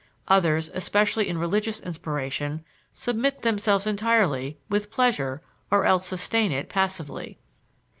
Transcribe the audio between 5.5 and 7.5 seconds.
or else sustain it passively.